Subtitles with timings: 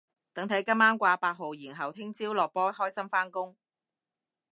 [0.33, 3.55] 等睇今晚掛八號然後聽朝落波開心返工